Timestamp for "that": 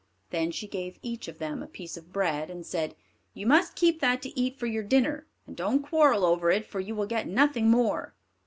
3.99-4.19